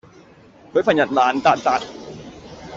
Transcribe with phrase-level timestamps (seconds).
[0.73, 1.79] 佢份人爛笪笪